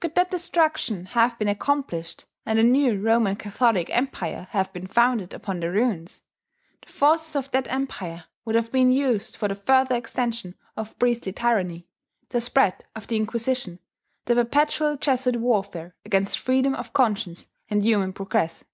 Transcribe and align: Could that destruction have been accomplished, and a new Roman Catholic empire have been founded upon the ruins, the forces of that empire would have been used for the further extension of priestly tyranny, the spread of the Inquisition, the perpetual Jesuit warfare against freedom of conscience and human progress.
Could 0.00 0.16
that 0.16 0.32
destruction 0.32 1.06
have 1.06 1.38
been 1.38 1.46
accomplished, 1.46 2.24
and 2.44 2.58
a 2.58 2.64
new 2.64 3.00
Roman 3.00 3.36
Catholic 3.36 3.88
empire 3.90 4.48
have 4.50 4.72
been 4.72 4.88
founded 4.88 5.32
upon 5.32 5.60
the 5.60 5.70
ruins, 5.70 6.22
the 6.84 6.92
forces 6.92 7.36
of 7.36 7.52
that 7.52 7.68
empire 7.68 8.24
would 8.44 8.56
have 8.56 8.72
been 8.72 8.90
used 8.90 9.36
for 9.36 9.46
the 9.46 9.54
further 9.54 9.94
extension 9.94 10.56
of 10.76 10.98
priestly 10.98 11.32
tyranny, 11.32 11.86
the 12.30 12.40
spread 12.40 12.82
of 12.96 13.06
the 13.06 13.14
Inquisition, 13.16 13.78
the 14.24 14.34
perpetual 14.34 14.96
Jesuit 14.96 15.36
warfare 15.36 15.94
against 16.04 16.36
freedom 16.40 16.74
of 16.74 16.92
conscience 16.92 17.46
and 17.70 17.84
human 17.84 18.12
progress. 18.12 18.64